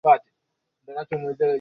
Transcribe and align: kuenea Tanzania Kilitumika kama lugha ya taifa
kuenea 0.01 0.19
Tanzania 0.85 1.05
Kilitumika 1.05 1.05
kama 1.09 1.21
lugha 1.21 1.31
ya 1.31 1.35
taifa 1.37 1.49